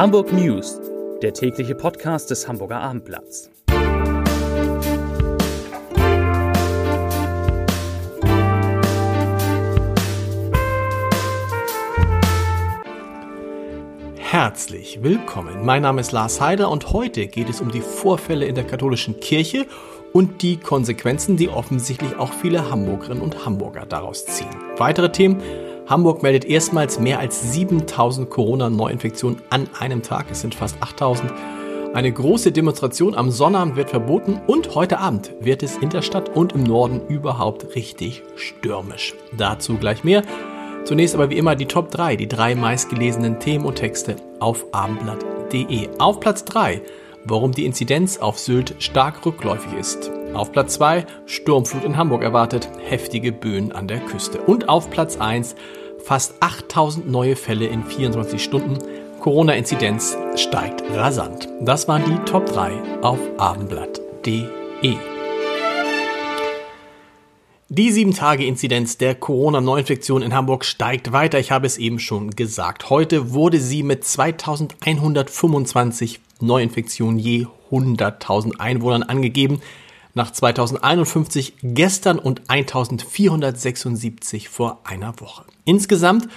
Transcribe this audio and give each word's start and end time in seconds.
Hamburg 0.00 0.32
News, 0.32 0.80
der 1.20 1.34
tägliche 1.34 1.74
Podcast 1.74 2.30
des 2.30 2.48
Hamburger 2.48 2.80
Abendblatts. 2.80 3.50
Herzlich 14.16 15.02
willkommen. 15.02 15.66
Mein 15.66 15.82
Name 15.82 16.00
ist 16.00 16.12
Lars 16.12 16.40
Heider 16.40 16.70
und 16.70 16.94
heute 16.94 17.26
geht 17.26 17.50
es 17.50 17.60
um 17.60 17.70
die 17.70 17.82
Vorfälle 17.82 18.46
in 18.46 18.54
der 18.54 18.64
katholischen 18.64 19.20
Kirche 19.20 19.66
und 20.14 20.40
die 20.40 20.56
Konsequenzen, 20.56 21.36
die 21.36 21.50
offensichtlich 21.50 22.16
auch 22.16 22.32
viele 22.32 22.70
Hamburgerinnen 22.70 23.22
und 23.22 23.44
Hamburger 23.44 23.84
daraus 23.84 24.24
ziehen. 24.24 24.48
Weitere 24.78 25.12
Themen 25.12 25.42
Hamburg 25.90 26.22
meldet 26.22 26.44
erstmals 26.44 27.00
mehr 27.00 27.18
als 27.18 27.52
7000 27.52 28.30
Corona-Neuinfektionen 28.30 29.42
an 29.50 29.68
einem 29.76 30.02
Tag. 30.02 30.26
Es 30.30 30.40
sind 30.40 30.54
fast 30.54 30.80
8000. 30.80 31.32
Eine 31.92 32.12
große 32.12 32.52
Demonstration 32.52 33.16
am 33.16 33.32
Sonnabend 33.32 33.74
wird 33.74 33.90
verboten 33.90 34.40
und 34.46 34.76
heute 34.76 35.00
Abend 35.00 35.32
wird 35.40 35.64
es 35.64 35.76
in 35.78 35.90
der 35.90 36.02
Stadt 36.02 36.28
und 36.28 36.52
im 36.52 36.62
Norden 36.62 37.00
überhaupt 37.08 37.74
richtig 37.74 38.22
stürmisch. 38.36 39.14
Dazu 39.36 39.78
gleich 39.78 40.04
mehr. 40.04 40.22
Zunächst 40.84 41.16
aber 41.16 41.28
wie 41.28 41.38
immer 41.38 41.56
die 41.56 41.66
Top 41.66 41.90
3, 41.90 42.14
die 42.14 42.28
drei 42.28 42.54
meistgelesenen 42.54 43.40
Themen 43.40 43.64
und 43.64 43.74
Texte 43.74 44.14
auf 44.38 44.66
abendblatt.de. 44.70 45.88
Auf 45.98 46.20
Platz 46.20 46.44
3, 46.44 46.82
warum 47.24 47.50
die 47.50 47.66
Inzidenz 47.66 48.18
auf 48.18 48.38
Sylt 48.38 48.76
stark 48.78 49.26
rückläufig 49.26 49.72
ist. 49.72 50.12
Auf 50.34 50.52
Platz 50.52 50.74
2 50.74 51.06
Sturmflut 51.26 51.84
in 51.84 51.96
Hamburg 51.96 52.22
erwartet, 52.22 52.68
heftige 52.84 53.32
Böen 53.32 53.72
an 53.72 53.88
der 53.88 53.98
Küste. 53.98 54.40
Und 54.40 54.68
auf 54.68 54.88
Platz 54.88 55.16
1 55.16 55.56
fast 56.04 56.40
8000 56.40 57.10
neue 57.10 57.34
Fälle 57.34 57.66
in 57.66 57.82
24 57.84 58.40
Stunden. 58.42 58.78
Corona-Inzidenz 59.20 60.16
steigt 60.36 60.84
rasant. 60.94 61.48
Das 61.60 61.88
waren 61.88 62.04
die 62.04 62.14
Top 62.30 62.46
3 62.46 63.00
auf 63.02 63.18
abendblatt.de. 63.38 64.46
Die 67.68 67.92
7-Tage-Inzidenz 67.92 68.98
der 68.98 69.16
Corona-Neuinfektion 69.16 70.22
in 70.22 70.34
Hamburg 70.34 70.64
steigt 70.64 71.10
weiter. 71.12 71.40
Ich 71.40 71.50
habe 71.50 71.66
es 71.66 71.76
eben 71.76 71.98
schon 71.98 72.30
gesagt. 72.30 72.88
Heute 72.88 73.32
wurde 73.32 73.58
sie 73.58 73.82
mit 73.82 74.04
2125 74.04 76.20
Neuinfektionen 76.40 77.18
je 77.18 77.46
100.000 77.70 78.58
Einwohnern 78.58 79.02
angegeben 79.02 79.60
nach 80.14 80.30
2051 80.30 81.54
gestern 81.62 82.18
und 82.18 82.48
1476 82.48 84.48
vor 84.48 84.80
einer 84.84 85.20
Woche. 85.20 85.44
Insgesamt 85.64 86.28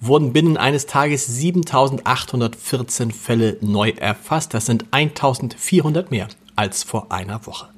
wurden 0.00 0.32
binnen 0.32 0.56
eines 0.56 0.86
Tages 0.86 1.26
7814 1.26 3.10
Fälle 3.10 3.56
neu 3.60 3.90
erfasst. 3.90 4.54
Das 4.54 4.66
sind 4.66 4.86
1400 4.92 6.10
mehr 6.10 6.28
als 6.56 6.84
vor 6.84 7.10
einer 7.10 7.46
Woche. 7.46 7.68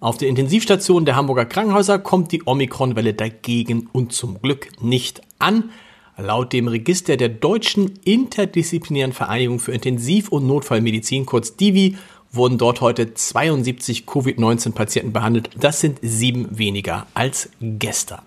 Auf 0.00 0.16
der 0.16 0.28
Intensivstation 0.28 1.04
der 1.04 1.16
Hamburger 1.16 1.44
Krankenhäuser 1.44 1.98
kommt 1.98 2.32
die 2.32 2.46
Omikron-Welle 2.46 3.12
dagegen 3.12 3.88
und 3.92 4.12
zum 4.12 4.40
Glück 4.40 4.68
nicht 4.80 5.20
an. 5.38 5.70
Laut 6.16 6.52
dem 6.52 6.68
Register 6.68 7.16
der 7.16 7.28
Deutschen 7.28 7.98
Interdisziplinären 8.04 9.12
Vereinigung 9.12 9.58
für 9.58 9.72
Intensiv- 9.72 10.28
und 10.28 10.46
Notfallmedizin, 10.46 11.26
kurz 11.26 11.56
DIVI, 11.56 11.96
wurden 12.32 12.58
dort 12.58 12.80
heute 12.80 13.14
72 13.14 14.06
Covid-19-Patienten 14.06 15.12
behandelt. 15.12 15.50
Das 15.58 15.80
sind 15.80 15.98
sieben 16.02 16.58
weniger 16.58 17.06
als 17.14 17.50
gestern. 17.60 18.22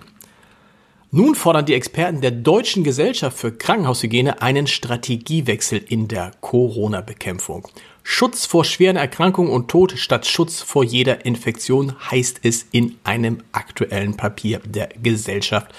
Nun 1.16 1.36
fordern 1.36 1.68
die 1.68 1.76
Experten 1.76 2.22
der 2.22 2.32
Deutschen 2.32 2.84
Gesellschaft 2.84 3.38
für 3.38 3.52
Krankenhaushygiene 3.52 4.42
einen 4.42 4.66
Strategiewechsel 4.66 5.78
in 5.88 6.08
der 6.08 6.32
Corona-Bekämpfung. 6.42 7.68
Schutz 8.02 8.48
vor 8.48 8.66
schweren 8.66 8.98
Erkrankungen 8.98 9.52
und 9.52 9.70
Tod 9.70 9.94
statt 9.98 10.26
Schutz 10.26 10.62
vor 10.62 10.84
jeder 10.84 11.24
Infektion 11.24 11.94
heißt 12.12 12.40
es 12.42 12.66
in 12.72 12.96
einem 13.04 13.44
aktuellen 13.52 14.18
Papier 14.18 14.60
der 14.66 14.90
Gesellschaft. 15.02 15.72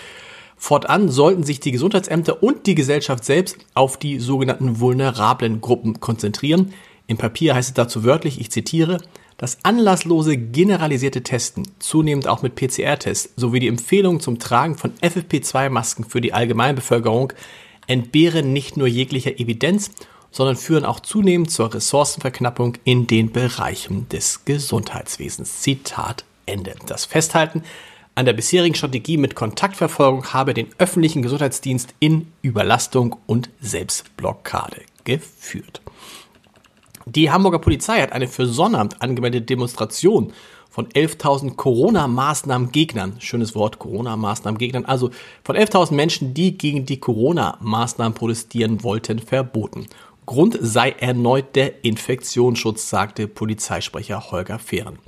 Fortan 0.57 1.11
sollten 1.11 1.43
sich 1.43 1.61
die 1.61 1.73
Gesundheitsämter 1.73 2.43
und 2.43 2.67
die 2.67 2.75
Gesellschaft 2.75 3.25
selbst 3.25 3.59
auf 3.75 3.99
die 3.99 4.21
sogenannten 4.21 4.81
vulnerablen 4.81 5.61
Gruppen 5.61 6.01
konzentrieren. 6.01 6.73
Im 7.07 7.19
Papier 7.19 7.55
heißt 7.55 7.71
es 7.71 7.75
dazu 7.75 8.05
wörtlich, 8.05 8.41
ich 8.41 8.51
zitiere, 8.51 8.99
das 9.37 9.59
anlasslose 9.63 10.37
generalisierte 10.37 11.23
Testen, 11.23 11.69
zunehmend 11.79 12.29
auch 12.29 12.43
mit 12.43 12.55
PCR-Tests, 12.55 13.35
sowie 13.37 13.61
die 13.61 13.69
Empfehlung 13.69 14.21
zum 14.21 14.39
Tragen 14.39 14.77
von 14.77 14.93
FFP2-Masken 15.03 16.05
für 16.05 16.21
die 16.21 16.33
Allgemeinbevölkerung 16.33 17.33
entbehren 17.87 18.53
nicht 18.53 18.77
nur 18.77 18.87
jeglicher 18.87 19.39
Evidenz, 19.39 19.91
sondern 20.31 20.57
führen 20.57 20.85
auch 20.85 21.01
zunehmend 21.01 21.51
zur 21.51 21.75
Ressourcenverknappung 21.75 22.79
in 22.85 23.07
den 23.07 23.31
Bereichen 23.33 24.09
des 24.09 24.45
Gesundheitswesens. 24.45 25.61
Zitat 25.61 26.25
Ende. 26.47 26.75
Das 26.87 27.05
Festhalten 27.05 27.63
an 28.17 28.27
der 28.27 28.33
bisherigen 28.33 28.75
Strategie 28.75 29.17
mit 29.17 29.35
Kontaktverfolgung 29.35 30.33
habe 30.33 30.55
den 30.55 30.69
öffentlichen 30.79 31.23
Gesundheitsdienst 31.23 31.95
in 31.99 32.29
Überlastung 32.43 33.17
und 33.27 33.51
Selbstblockade 33.61 34.83
geführt. 35.05 35.83
Die 37.07 37.31
Hamburger 37.31 37.59
Polizei 37.59 38.01
hat 38.01 38.13
eine 38.13 38.29
für 38.29 38.47
Sonnabend 38.47 39.03
angemeldete 39.03 39.45
Demonstration 39.45 40.33
von 40.71 40.89
11.000 40.89 41.55
Corona-Maßnahmen-Gegnern, 41.55 43.17
schönes 43.21 43.55
Wort, 43.55 43.79
Corona-Maßnahmen-Gegnern, 43.79 44.87
also 44.87 45.11
von 45.45 45.55
11.000 45.55 45.95
Menschen, 45.95 46.35
die 46.35 46.59
gegen 46.59 46.87
die 46.87 46.99
Corona-Maßnahmen 46.99 48.15
protestieren 48.15 48.83
wollten, 48.83 49.19
verboten. 49.21 49.87
Grund 50.27 50.59
sei 50.61 50.91
erneut 50.91 51.55
der 51.55 51.85
Infektionsschutz, 51.85 52.89
sagte 52.89 53.29
Polizeisprecher 53.29 54.31
Holger 54.31 54.59
Fehren. 54.59 54.99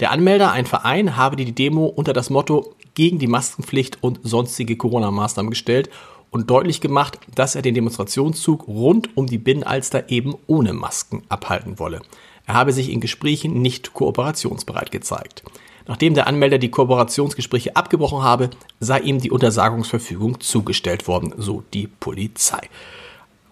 Der 0.00 0.10
Anmelder, 0.10 0.50
ein 0.50 0.66
Verein, 0.66 1.16
habe 1.16 1.36
die 1.36 1.54
Demo 1.54 1.84
unter 1.84 2.12
das 2.12 2.30
Motto 2.30 2.74
gegen 2.94 3.18
die 3.18 3.26
Maskenpflicht 3.26 4.02
und 4.02 4.20
sonstige 4.22 4.76
Corona-Maßnahmen 4.76 5.50
gestellt 5.50 5.90
und 6.34 6.50
deutlich 6.50 6.80
gemacht, 6.80 7.20
dass 7.36 7.54
er 7.54 7.62
den 7.62 7.76
Demonstrationszug 7.76 8.66
rund 8.66 9.16
um 9.16 9.28
die 9.28 9.38
Binnenalster 9.38 10.10
eben 10.10 10.34
ohne 10.48 10.72
Masken 10.72 11.22
abhalten 11.28 11.78
wolle. 11.78 12.02
Er 12.44 12.54
habe 12.54 12.72
sich 12.72 12.90
in 12.90 13.00
Gesprächen 13.00 13.62
nicht 13.62 13.92
kooperationsbereit 13.92 14.90
gezeigt. 14.90 15.44
Nachdem 15.86 16.14
der 16.14 16.26
Anmelder 16.26 16.58
die 16.58 16.72
Kooperationsgespräche 16.72 17.76
abgebrochen 17.76 18.24
habe, 18.24 18.50
sei 18.80 18.98
ihm 18.98 19.20
die 19.20 19.30
Untersagungsverfügung 19.30 20.40
zugestellt 20.40 21.06
worden, 21.06 21.32
so 21.36 21.62
die 21.72 21.86
Polizei. 21.86 22.68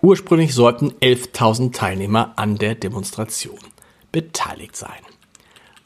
Ursprünglich 0.01 0.53
sollten 0.53 0.91
11.000 1.01 1.73
Teilnehmer 1.73 2.33
an 2.35 2.57
der 2.57 2.75
Demonstration 2.75 3.61
beteiligt 4.11 4.75
sein. 4.75 4.91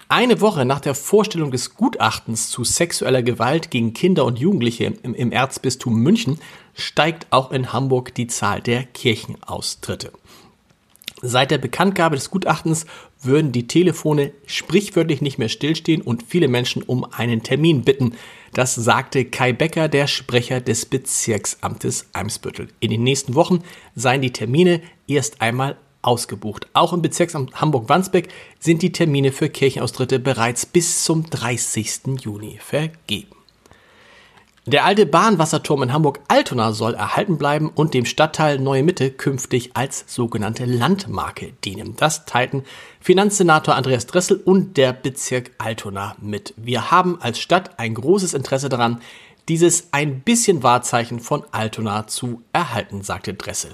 Eine 0.09 0.41
Woche 0.41 0.65
nach 0.65 0.79
der 0.79 0.95
Vorstellung 0.95 1.51
des 1.51 1.75
Gutachtens 1.75 2.49
zu 2.49 2.63
sexueller 2.63 3.25
Gewalt 3.25 3.73
gegen 3.73 3.93
Kinder 3.93 4.25
und 4.25 4.39
Jugendliche 4.39 4.85
im, 5.03 5.33
Erzbistum 5.33 5.99
München 5.99 6.39
steigt 6.77 7.27
auch 7.31 7.51
in 7.51 7.73
Hamburg 7.73 8.15
die 8.15 8.29
Zahl 8.29 8.61
der 8.61 8.85
Kirchenaustritte. 8.85 10.13
Seit 11.23 11.51
der 11.51 11.59
Bekanntgabe 11.59 12.15
des 12.15 12.31
Gutachtens 12.31 12.85
würden 13.23 13.51
die 13.51 13.67
Telefone 13.67 14.33
sprichwörtlich 14.47 15.23
nicht 15.23 15.39
mehr 15.39 15.49
stillstehen 15.49 16.03
und 16.03 16.23
viele 16.23 16.47
Menschen 16.47 16.83
um 16.83 17.05
einen 17.05 17.43
Termin 17.43 17.83
bitten. 17.83 18.15
Das 18.53 18.75
sagte 18.75 19.25
Kai 19.25 19.53
Becker, 19.53 19.89
der 19.89 20.07
Sprecher 20.07 20.61
des 20.61 20.85
Bezirksamtes 20.85 22.07
Eimsbüttel. 22.13 22.69
In 22.81 22.91
den 22.91 23.03
nächsten 23.03 23.35
Wochen 23.35 23.63
seien 23.95 24.21
die 24.21 24.33
Termine 24.33 24.83
erst 25.09 25.41
einmal 25.41 25.77
ausgebucht. 26.03 26.69
Auch 26.75 26.93
im 26.93 27.03
Bezirksamt 27.03 27.61
Hamburg-Wandsbek 27.61 28.29
sind 28.61 28.83
die 28.83 28.93
Termine 28.93 29.33
für 29.33 29.49
Kirchenaustritte 29.49 30.19
bereits 30.19 30.67
bis 30.67 31.03
zum 31.03 31.29
30. 31.29 32.21
Juni 32.21 32.59
vergeben. 32.61 33.36
Der 34.69 34.85
alte 34.85 35.07
Bahnwasserturm 35.07 35.85
in 35.85 35.93
Hamburg-Altona 35.93 36.73
soll 36.73 36.95
erhalten 36.95 37.39
bleiben 37.39 37.71
und 37.73 37.95
dem 37.95 38.05
Stadtteil 38.05 38.59
Neue 38.59 38.83
Mitte 38.83 39.13
künftig 39.13 39.71
als 39.75 40.05
sogenannte 40.09 40.65
Landmarke 40.65 41.53
dienen. 41.65 41.95
Das 41.95 42.25
teilten 42.25 42.65
Finanzsenator 42.99 43.77
Andreas 43.77 44.07
Dressel 44.07 44.39
und 44.45 44.77
der 44.77 44.93
Bezirk 44.93 45.53
Altona 45.59 46.17
mit. 46.21 46.53
Wir 46.57 46.91
haben 46.91 47.17
als 47.21 47.39
Stadt 47.39 47.79
ein 47.79 47.95
großes 47.95 48.35
Interesse 48.35 48.69
daran, 48.69 49.01
dieses 49.47 49.91
ein 49.93 50.23
bisschen 50.23 50.65
Wahrzeichen 50.65 51.21
von 51.21 51.45
Altona 51.53 52.09
zu 52.09 52.43
erhalten, 52.53 53.03
sagte 53.03 53.35
Dressel. 53.35 53.71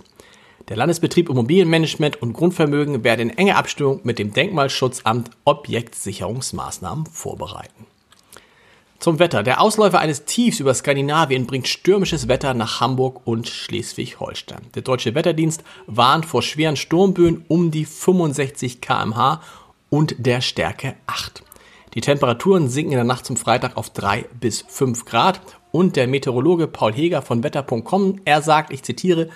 Der 0.69 0.77
Landesbetrieb 0.77 1.31
Immobilienmanagement 1.31 2.21
und 2.21 2.35
Grundvermögen 2.35 3.03
werde 3.03 3.23
in 3.23 3.31
enger 3.31 3.57
Abstimmung 3.57 4.01
mit 4.05 4.19
dem 4.19 4.35
Denkmalschutzamt 4.35 5.31
Objektsicherungsmaßnahmen 5.47 7.07
vorbereiten. 7.07 7.87
Zum 9.03 9.19
Wetter. 9.19 9.43
Der 9.43 9.61
Ausläufer 9.61 9.99
eines 9.99 10.27
Tiefs 10.27 10.61
über 10.61 10.73
Skandinavien 10.73 11.49
bringt 11.49 11.67
stürmisches 11.67 12.29
Wetter 12.29 12.55
nach 12.55 12.79
Hamburg 12.81 13.23
und 13.25 13.49
Schleswig-Holstein. 13.49 14.61
Der 14.77 14.83
deutsche 14.83 15.17
Wetterdienst 15.17 15.65
warnt 15.89 16.25
vor 16.25 16.41
schweren 16.41 16.77
Sturmböen 16.77 17.45
um 17.49 17.73
die 17.73 17.85
65 17.85 18.81
kmh 18.81 19.43
und 19.91 20.15
der 20.25 20.41
Stärke 20.41 20.95
8. 21.09 21.43
Die 21.95 22.01
Temperaturen 22.01 22.69
sinken 22.69 22.93
in 22.93 22.99
der 22.99 23.05
Nacht 23.05 23.27
zum 23.27 23.37
Freitag 23.37 23.77
auf 23.77 23.91
3 23.91 24.27
bis 24.39 24.65
5 24.69 25.05
Grad 25.05 25.41
und 25.73 25.97
der 25.97 26.07
Meteorologe 26.07 26.69
Paul 26.69 26.93
Heger 26.93 27.23
von 27.23 27.43
wetter.com, 27.43 28.21
er 28.25 28.41
sagt, 28.41 28.73
ich 28.73 28.85
zitiere, 28.85 29.31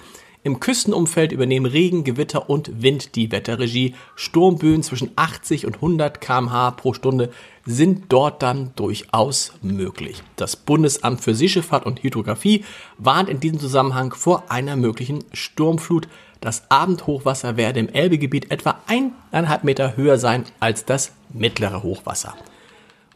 Im 0.46 0.60
Küstenumfeld 0.60 1.32
übernehmen 1.32 1.66
Regen, 1.66 2.04
Gewitter 2.04 2.48
und 2.48 2.81
Wind 2.81 3.16
die 3.16 3.32
Wetterregie. 3.32 3.96
Sturmböen 4.14 4.84
zwischen 4.84 5.10
80 5.16 5.66
und 5.66 5.75
100 5.75 6.20
kmh 6.20 6.70
pro 6.70 6.94
Stunde 6.94 7.32
sind 7.64 8.12
dort 8.12 8.44
dann 8.44 8.70
durchaus 8.76 9.54
möglich. 9.60 10.22
Das 10.37 10.54
Bundesamt 10.54 11.20
für 11.20 11.34
Seeschifffahrt 11.34 11.84
und 11.84 12.04
Hydrographie 12.04 12.64
warnt 12.96 13.28
in 13.28 13.40
diesem 13.40 13.58
Zusammenhang 13.58 14.14
vor 14.14 14.44
einer 14.48 14.76
möglichen 14.76 15.25
Sturmflut. 15.32 16.06
Das 16.40 16.70
Abendhochwasser 16.70 17.56
werde 17.56 17.81
im 17.81 17.88
Elbegebiet 17.88 18.52
etwa 18.52 18.78
eineinhalb 18.87 19.64
Meter 19.64 19.96
höher 19.96 20.16
sein 20.16 20.44
als 20.60 20.84
das 20.84 21.10
mittlere 21.34 21.82
Hochwasser. 21.82 22.37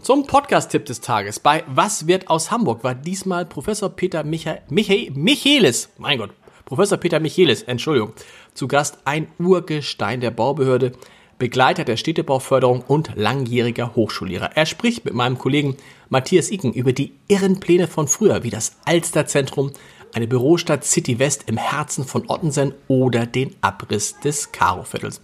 Zum 0.03 0.27
Podcast-Tipp 0.27 0.87
des 0.87 1.00
Tages 1.00 1.38
bei 1.38 1.62
Was 1.69 2.06
wird 2.09 2.29
aus 2.29 2.50
Hamburg 2.50 2.82
war 2.82 2.97
diesmal 2.97 3.44
Professor 3.44 3.91
Peter 3.91 4.25
Micha 4.25 4.56
Micha 4.69 5.12
Michelis, 5.12 5.91
mein 5.99 6.19
Gott, 6.19 6.31
Professor 6.70 6.99
Peter 6.99 7.19
Michelis, 7.19 7.62
Entschuldigung, 7.62 8.12
zu 8.55 8.69
Gast 8.69 8.99
ein 9.05 9.26
Urgestein 9.40 10.20
der 10.20 10.31
Baubehörde, 10.31 10.93
Begleiter 11.37 11.82
der 11.82 11.96
Städtebauförderung 11.96 12.84
und 12.87 13.11
langjähriger 13.17 13.96
Hochschullehrer. 13.96 14.50
Er 14.55 14.67
spricht 14.67 15.05
mit 15.05 15.12
meinem 15.12 15.37
Kollegen 15.37 15.76
Matthias 16.11 16.49
Iken 16.49 16.72
über 16.72 16.93
die 16.93 17.14
irren 17.26 17.58
Pläne 17.58 17.88
von 17.88 18.06
früher, 18.06 18.44
wie 18.44 18.50
das 18.50 18.76
Alsterzentrum, 18.84 19.72
eine 20.14 20.28
Bürostadt 20.28 20.84
City 20.84 21.19
West 21.19 21.46
im 21.49 21.56
Herzen 21.56 22.05
von 22.05 22.31
Ottensen 22.31 22.72
oder 22.87 23.26
den 23.26 23.56
Abriss 23.62 24.20
des 24.20 24.52
Karoviertels. 24.52 25.20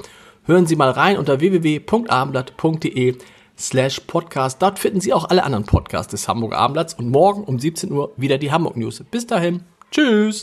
Hören 0.46 0.66
Sie 0.66 0.74
mal 0.74 0.90
rein 0.90 1.16
unter 1.16 1.38
www.abendblatt.de 1.38 3.18
slash 3.56 4.00
podcast. 4.00 4.60
Dort 4.60 4.80
finden 4.80 5.00
Sie 5.00 5.12
auch 5.12 5.26
alle 5.26 5.44
anderen 5.44 5.64
Podcasts 5.64 6.10
des 6.10 6.26
Hamburger 6.26 6.58
Abendblatts 6.58 6.94
und 6.94 7.08
morgen 7.08 7.44
um 7.44 7.60
17 7.60 7.92
Uhr 7.92 8.12
wieder 8.16 8.36
die 8.36 8.50
Hamburg 8.50 8.76
News. 8.76 9.04
Bis 9.08 9.28
dahin. 9.28 9.62
Tschüss. 9.92 10.42